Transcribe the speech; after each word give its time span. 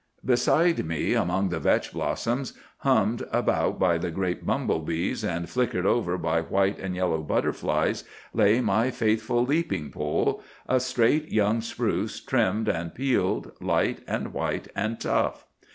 "Beside 0.25 0.83
me 0.83 1.13
among 1.13 1.49
the 1.49 1.59
vetch 1.59 1.93
blossoms, 1.93 2.53
hummed 2.79 3.21
about 3.31 3.77
by 3.77 3.99
the 3.99 4.09
great 4.09 4.43
bumblebees 4.43 5.23
and 5.23 5.47
flickered 5.47 5.85
over 5.85 6.17
by 6.17 6.41
white 6.41 6.79
and 6.79 6.95
yellow 6.95 7.19
butterflies, 7.21 8.03
lay 8.33 8.61
my 8.61 8.89
faithful 8.89 9.45
leaping 9.45 9.91
pole,—a 9.91 10.79
straight 10.79 11.31
young 11.31 11.61
spruce 11.61 12.19
trimmed 12.19 12.67
and 12.67 12.95
peeled, 12.95 13.51
light 13.61 13.99
and 14.07 14.33
white 14.33 14.67
and 14.75 14.99
tough. 14.99 15.45